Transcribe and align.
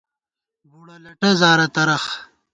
بُڑہ 0.69 0.97
لٹہ 1.03 1.29
زارہ 1.39 1.67
ترَخ 1.75 2.03